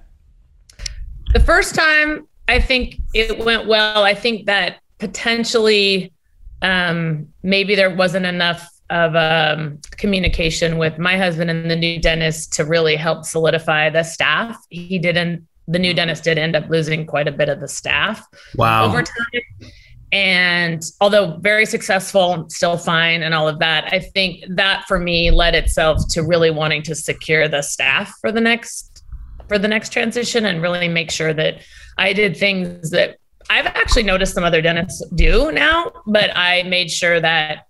[1.32, 4.04] The first time I think it went well.
[4.04, 6.12] I think that potentially
[6.60, 12.52] um, maybe there wasn't enough of um, communication with my husband and the new dentist
[12.54, 14.56] to really help solidify the staff.
[14.68, 15.46] He didn't.
[15.68, 18.26] The new dentist did end up losing quite a bit of the staff.
[18.56, 18.86] Wow.
[18.86, 19.70] Over time.
[20.12, 25.30] And although very successful, still fine and all of that, I think that for me
[25.30, 29.04] led itself to really wanting to secure the staff for the next
[29.48, 31.62] for the next transition and really make sure that
[32.02, 33.16] I did things that
[33.48, 37.68] I've actually noticed some other dentists do now, but I made sure that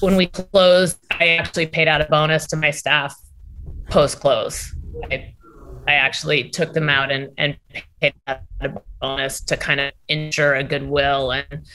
[0.00, 3.18] when we closed, I actually paid out a bonus to my staff
[3.88, 4.74] post close.
[5.10, 5.34] I,
[5.88, 7.56] I actually took them out and, and
[8.02, 11.66] paid out a bonus to kind of ensure a goodwill and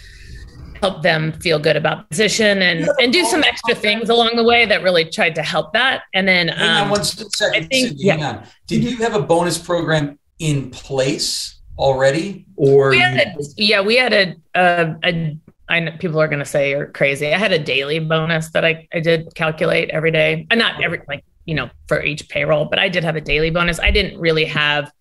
[0.80, 4.44] help them feel good about the position and, and do some extra things along the
[4.44, 6.04] way that really tried to help that.
[6.14, 7.56] And then, hang um, on one second.
[7.56, 8.18] I think, Cindy, yeah.
[8.18, 8.48] hang on.
[8.68, 11.57] Did you have a bonus program in place?
[11.78, 15.38] Already or we a, yeah we had a, a, a
[15.70, 17.34] I know people are going to say you're crazy.
[17.34, 20.48] I had a daily bonus that I, I did calculate every day.
[20.50, 23.50] And not every, like, you know, for each payroll, but I did have a daily
[23.50, 23.80] bonus.
[23.80, 24.92] I didn't really have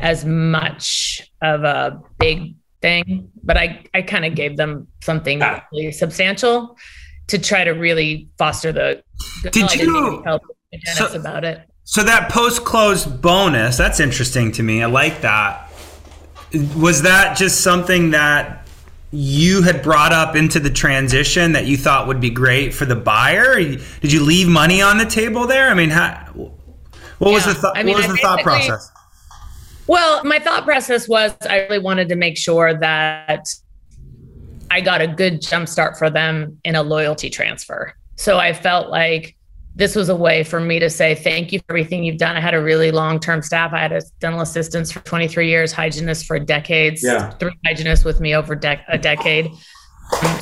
[0.00, 5.64] as much of a big thing, but I, I kind of gave them something ah.
[5.72, 6.76] really substantial
[7.28, 9.02] to try to really foster the.
[9.50, 10.42] Did you help
[10.94, 11.62] so, about it?
[11.84, 14.82] So that post close bonus, that's interesting to me.
[14.82, 15.63] I like that
[16.76, 18.66] was that just something that
[19.10, 22.96] you had brought up into the transition that you thought would be great for the
[22.96, 23.56] buyer?
[23.60, 25.68] Did you leave money on the table there?
[25.68, 26.14] I mean, how,
[27.18, 27.34] what yeah.
[27.34, 28.90] was the th- I mean, what was the thought process?
[29.86, 33.46] Well, my thought process was I really wanted to make sure that
[34.70, 37.94] I got a good jump start for them in a loyalty transfer.
[38.16, 39.36] So I felt like
[39.76, 42.36] this was a way for me to say thank you for everything you've done.
[42.36, 43.72] I had a really long term staff.
[43.72, 47.30] I had a dental assistant for 23 years, hygienist for decades, yeah.
[47.30, 49.50] three hygienists with me over a decade.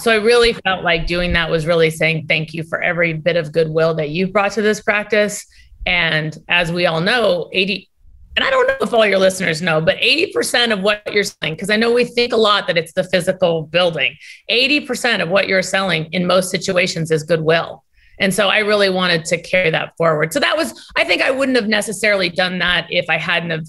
[0.01, 3.37] So I really felt like doing that was really saying thank you for every bit
[3.37, 5.47] of goodwill that you've brought to this practice.
[5.87, 7.89] And as we all know, 80,
[8.37, 11.55] and I don't know if all your listeners know, but 80% of what you're selling,
[11.55, 14.17] because I know we think a lot that it's the physical building,
[14.51, 17.85] 80% of what you're selling in most situations is goodwill.
[18.19, 20.33] And so I really wanted to carry that forward.
[20.33, 23.67] So that was, I think I wouldn't have necessarily done that if I hadn't have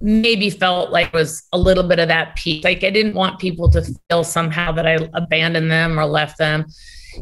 [0.00, 2.64] maybe felt like was a little bit of that peak.
[2.64, 6.66] Like I didn't want people to feel somehow that I abandoned them or left them.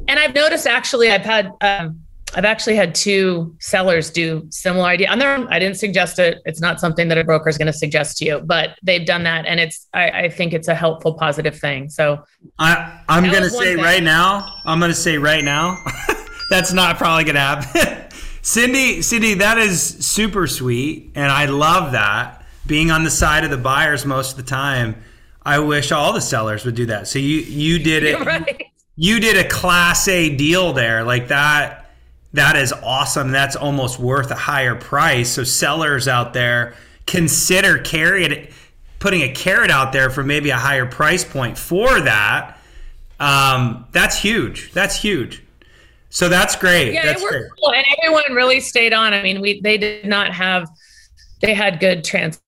[0.08, 2.00] And I've noticed actually, I've had um,
[2.36, 5.46] I've actually had two sellers do similar idea on their own.
[5.48, 6.38] I didn't suggest it.
[6.44, 9.22] It's not something that a broker is going to suggest to you, but they've done
[9.24, 9.86] that, and it's.
[9.94, 11.88] I, I think it's a helpful, positive thing.
[11.90, 12.24] So,
[12.58, 14.52] I I'm going to say right now.
[14.64, 15.78] I'm going to say right now.
[16.50, 18.10] That's not probably going to happen.
[18.42, 22.44] Cindy, Cindy, that is super sweet, and I love that.
[22.66, 24.96] Being on the side of the buyers most of the time,
[25.42, 27.08] I wish all the sellers would do that.
[27.08, 28.24] So you you did it.
[28.24, 28.66] Right.
[28.96, 31.84] You did a class A deal there, like that
[32.34, 33.30] that is awesome.
[33.30, 35.30] That's almost worth a higher price.
[35.30, 36.74] So sellers out there
[37.06, 38.48] consider carrying
[38.98, 42.58] putting a carrot out there for maybe a higher price point for that.
[43.20, 44.72] Um, that's huge.
[44.72, 45.43] That's huge.
[46.14, 46.92] So that's great.
[46.92, 47.50] Yeah, that's it worked great.
[47.60, 47.72] Cool.
[47.74, 49.12] and everyone really stayed on.
[49.12, 50.68] I mean, we they did not have
[51.40, 52.40] they had good trans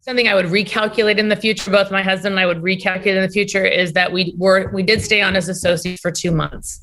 [0.00, 1.68] something I would recalculate in the future.
[1.68, 4.84] Both my husband and I would recalculate in the future is that we were we
[4.84, 6.80] did stay on as associates for two months.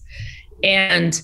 [0.61, 1.21] And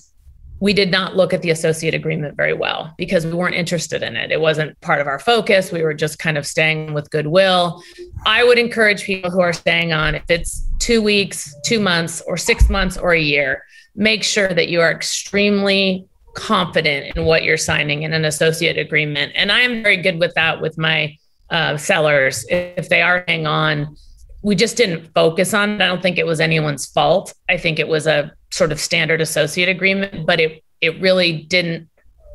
[0.60, 4.16] we did not look at the associate agreement very well because we weren't interested in
[4.16, 4.32] it.
[4.32, 5.70] It wasn't part of our focus.
[5.70, 7.82] We were just kind of staying with goodwill.
[8.24, 12.36] I would encourage people who are staying on, if it's two weeks, two months, or
[12.36, 13.62] six months, or a year,
[13.94, 19.32] make sure that you are extremely confident in what you're signing in an associate agreement.
[19.36, 21.16] And I am very good with that with my
[21.50, 22.44] uh, sellers.
[22.48, 23.96] If they are hang on,
[24.42, 25.82] we just didn't focus on it.
[25.82, 27.34] I don't think it was anyone's fault.
[27.48, 31.88] I think it was a sort of standard associate agreement, but it it really didn't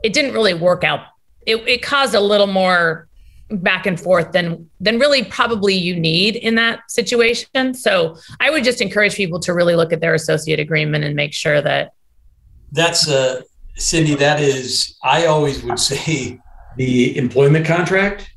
[0.04, 1.02] it didn't really work out.
[1.48, 3.08] It, it caused a little more
[3.50, 7.74] back and forth than than really probably you need in that situation.
[7.74, 11.34] So I would just encourage people to really look at their associate agreement and make
[11.34, 11.94] sure that
[12.72, 13.42] that's uh
[13.78, 16.40] Cindy, that is I always would say
[16.78, 18.30] the employment contract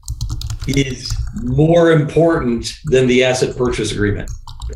[0.66, 4.30] is more important than the asset purchase agreement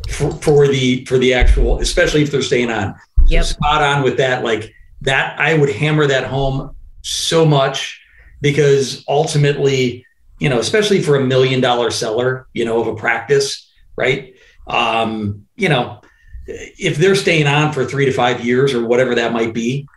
[0.09, 2.95] for, for the for the actual, especially if they're staying on.
[3.27, 3.45] Yep.
[3.45, 4.43] So spot on with that.
[4.43, 8.01] Like that, I would hammer that home so much
[8.41, 10.05] because ultimately,
[10.43, 14.35] you know, especially for a million dollar seller, you know, of a practice, right?
[14.67, 16.01] Um, you know,
[16.45, 19.87] if they're staying on for three to five years or whatever that might be,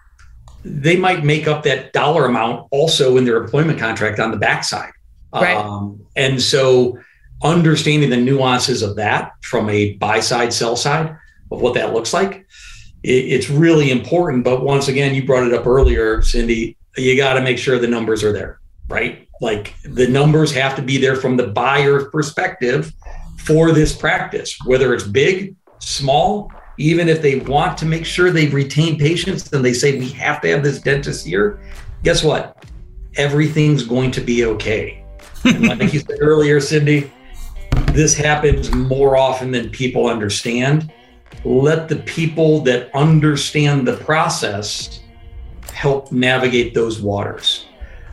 [0.65, 4.93] they might make up that dollar amount also in their employment contract on the backside.
[5.35, 5.57] Right.
[5.57, 6.97] Um, and so
[7.43, 11.17] understanding the nuances of that from a buy side, sell side
[11.51, 12.47] of what that looks like,
[13.03, 14.45] it, it's really important.
[14.45, 17.89] But once again, you brought it up earlier, Cindy, you got to make sure the
[17.89, 19.26] numbers are there, right?
[19.41, 22.93] Like the numbers have to be there from the buyer perspective
[23.39, 28.49] for this practice, whether it's big, small, even if they want to make sure they
[28.49, 31.61] retain patients, then they say we have to have this dentist here.
[32.03, 32.65] Guess what?
[33.17, 35.05] Everything's going to be okay.
[35.45, 37.11] And like you said earlier, Cindy,
[37.93, 40.93] this happens more often than people understand.
[41.45, 45.01] Let the people that understand the process
[45.73, 47.66] help navigate those waters.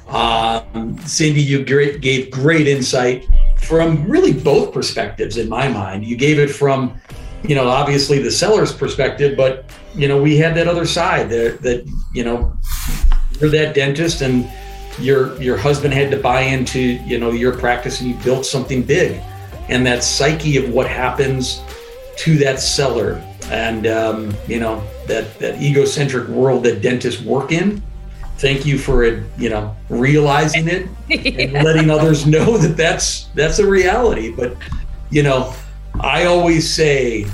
[0.07, 3.27] Um, Cindy, you great, gave great insight
[3.57, 6.05] from really both perspectives in my mind.
[6.05, 6.99] You gave it from,
[7.43, 11.61] you know, obviously the seller's perspective, but you know, we had that other side that
[11.61, 12.55] that you know,
[13.39, 14.49] you're that dentist and
[14.99, 18.83] your your husband had to buy into you know your practice and you built something
[18.83, 19.21] big
[19.69, 21.61] and that psyche of what happens
[22.15, 27.81] to that seller and um, you know that that egocentric world that dentists work in
[28.37, 31.17] thank you for it you know realizing it yeah.
[31.43, 34.55] and letting others know that that's that's a reality but
[35.09, 35.53] you know
[35.99, 37.25] i always say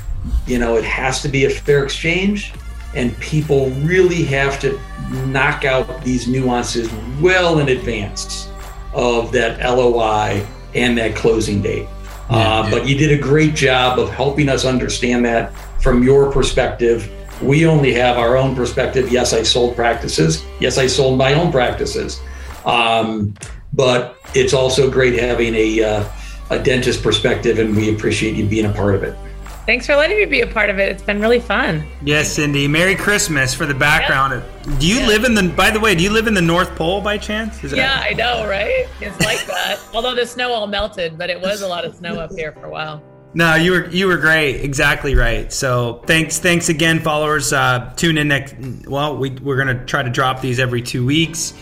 [0.46, 2.54] you know it has to be a fair exchange
[2.96, 4.80] and people really have to
[5.28, 6.92] knock out these nuances
[7.22, 8.50] well in advance
[8.94, 10.46] of that loi
[10.76, 11.88] and that closing date
[12.30, 17.12] uh, but you did a great job of helping us understand that from your perspective.
[17.42, 19.12] We only have our own perspective.
[19.12, 20.44] Yes, I sold practices.
[20.60, 22.22] Yes, I sold my own practices.
[22.66, 23.34] Um,
[23.74, 26.10] but it's also great having a, uh,
[26.50, 29.18] a dentist perspective, and we appreciate you being a part of it.
[29.66, 30.90] Thanks for letting me be a part of it.
[30.90, 31.86] It's been really fun.
[32.04, 32.68] Yes, Cindy.
[32.68, 34.44] Merry Christmas for the background.
[34.66, 34.80] Yep.
[34.80, 35.44] Do you live in the?
[35.44, 37.64] By the way, do you live in the North Pole by chance?
[37.64, 38.88] Is yeah, I know, right?
[39.00, 39.80] It's like that.
[39.94, 42.66] Although the snow all melted, but it was a lot of snow up here for
[42.66, 43.04] a while.
[43.34, 44.62] No, you were you were great.
[44.62, 45.52] Exactly right.
[45.54, 47.54] So thanks thanks again, followers.
[47.54, 48.56] Uh, tune in next.
[48.88, 51.54] Well, we we're gonna try to drop these every two weeks.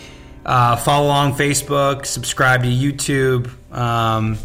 [0.46, 3.50] Uh, follow along Facebook, subscribe to YouTube.
[3.70, 4.38] Um,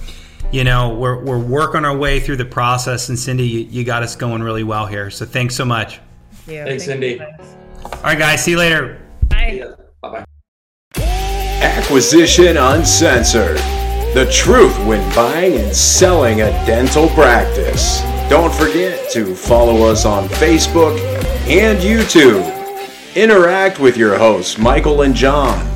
[0.51, 3.07] you know, we're, we're working our way through the process.
[3.07, 5.09] And Cindy, you, you got us going really well here.
[5.09, 6.01] So thanks so much.
[6.45, 7.21] Yeah, thanks, Cindy.
[7.21, 8.43] All right, guys.
[8.43, 9.01] See you later.
[9.29, 9.63] Bye.
[10.01, 10.25] Bye bye.
[10.95, 13.82] Acquisition Unscripted.
[14.13, 18.01] The truth when buying and selling a dental practice.
[18.29, 20.99] Don't forget to follow us on Facebook
[21.47, 22.45] and YouTube.
[23.15, 25.72] Interact with your hosts, Michael and John.